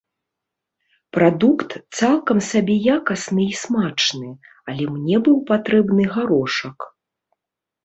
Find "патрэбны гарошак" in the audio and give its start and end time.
5.53-6.77